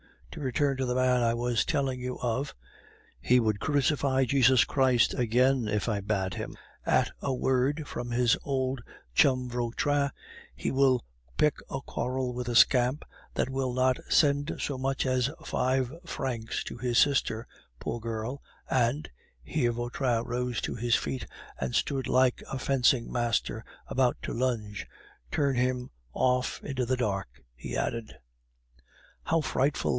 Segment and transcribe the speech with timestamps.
[0.31, 2.55] To return to the man I was telling you of.
[3.19, 6.55] He would crucify Jesus Christ again, if I bade him.
[6.85, 8.79] At a word from his old
[9.13, 10.09] chum Vautrin
[10.55, 11.03] he will
[11.37, 13.03] pick a quarrel with a scamp
[13.35, 17.45] that will not send so much as five francs to his sister,
[17.77, 19.09] poor girl, and"
[19.43, 21.27] (here Vautrin rose to his feet
[21.59, 24.87] and stood like a fencing master about to lunge)
[25.29, 28.15] "turn him off into the dark!" he added.
[29.23, 29.89] "How frightful!"